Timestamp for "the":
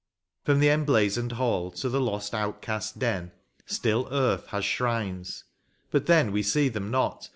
0.59-0.71, 1.87-2.01